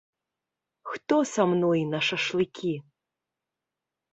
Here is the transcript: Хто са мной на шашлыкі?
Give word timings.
Хто 0.91 1.17
са 1.31 1.45
мной 1.51 1.85
на 1.91 1.99
шашлыкі? 2.07 2.73